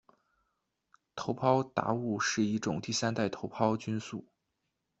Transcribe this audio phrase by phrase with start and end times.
[1.15, 4.25] 头孢达肟是一种第三代头孢菌素。